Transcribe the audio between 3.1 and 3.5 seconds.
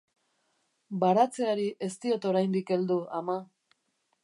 ama.